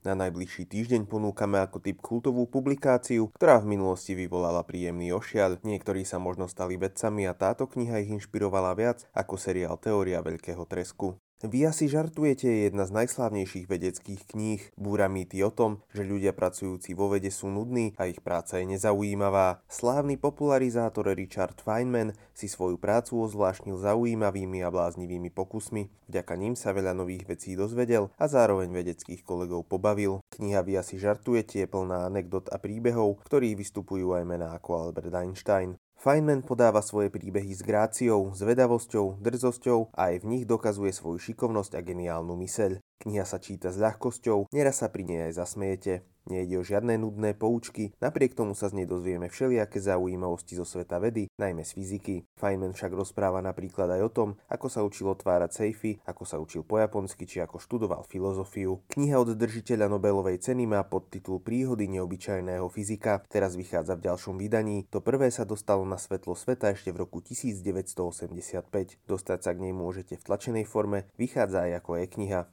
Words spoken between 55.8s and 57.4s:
ako sa učil po japonsky či